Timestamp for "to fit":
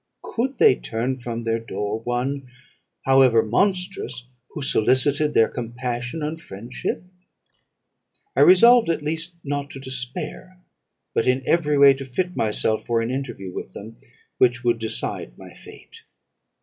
11.93-12.35